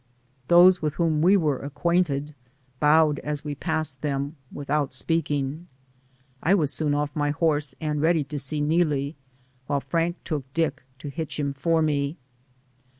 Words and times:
Those 0.47 0.81
with 0.81 0.95
whom 0.95 1.21
we 1.21 1.37
are 1.37 1.59
acquainted 1.59 2.33
bowed 2.79 3.19
as 3.19 3.43
we 3.45 3.53
passed 3.53 4.01
them, 4.01 4.35
without 4.51 4.95
speaking. 4.95 5.67
I 6.41 6.55
was 6.55 6.73
soon 6.73 6.95
off 6.95 7.15
my 7.15 7.29
horse 7.29 7.75
and 7.79 8.01
ready 8.01 8.23
to 8.23 8.39
see 8.39 8.61
Neelie, 8.61 9.15
while 9.67 9.81
Frank 9.81 10.15
took 10.25 10.51
Dick 10.55 10.81
to 10.97 11.09
hitch 11.09 11.39
him 11.39 11.53
for 11.53 11.83
me. 11.83 12.17